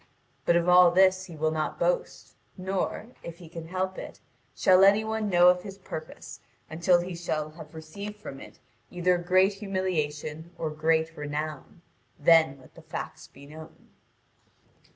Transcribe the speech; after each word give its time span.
But 0.47 0.55
of 0.55 0.67
all 0.67 0.89
this 0.89 1.25
he 1.25 1.35
will 1.35 1.51
not 1.51 1.77
boast, 1.79 2.33
nor, 2.57 3.09
if 3.21 3.37
he 3.37 3.47
can 3.47 3.67
help 3.67 3.99
it, 3.99 4.19
shall 4.55 4.83
any 4.83 5.03
one 5.03 5.29
know 5.29 5.49
of 5.49 5.61
his 5.61 5.77
purpose 5.77 6.39
until 6.71 7.01
he 7.01 7.13
shall 7.15 7.51
have 7.51 7.75
received 7.75 8.15
from 8.15 8.39
it 8.39 8.57
either 8.89 9.19
great 9.19 9.53
humiliation 9.53 10.55
or 10.57 10.71
great 10.71 11.15
renown: 11.15 11.83
then 12.17 12.57
let 12.59 12.73
the 12.73 12.81
facts 12.81 13.27
be 13.27 13.45
known. 13.45 13.89